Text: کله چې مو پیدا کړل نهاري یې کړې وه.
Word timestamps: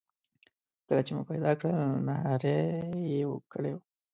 کله 0.87 1.01
چې 1.05 1.11
مو 1.15 1.21
پیدا 1.31 1.51
کړل 1.59 1.81
نهاري 2.07 2.59
یې 3.13 3.21
کړې 3.51 3.71
وه. 3.73 3.81